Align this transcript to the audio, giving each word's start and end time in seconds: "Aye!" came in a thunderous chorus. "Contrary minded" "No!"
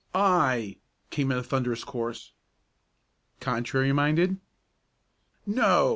"Aye!" 0.15 0.77
came 1.11 1.31
in 1.31 1.37
a 1.37 1.43
thunderous 1.43 1.83
chorus. 1.83 2.31
"Contrary 3.39 3.93
minded" 3.93 4.39
"No!" 5.45 5.89